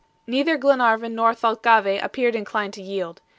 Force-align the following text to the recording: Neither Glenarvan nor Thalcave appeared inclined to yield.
Neither 0.25 0.57
Glenarvan 0.57 1.13
nor 1.13 1.35
Thalcave 1.35 2.01
appeared 2.03 2.33
inclined 2.35 2.73
to 2.73 2.81
yield. 2.81 3.21